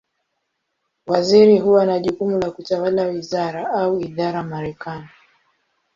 Waziri 1.07 1.59
huwa 1.59 1.85
na 1.85 1.99
jukumu 1.99 2.39
la 2.39 2.51
kutawala 2.51 3.03
wizara, 3.03 3.71
au 3.71 3.99
idara 4.01 4.43
Marekani. 4.43 5.09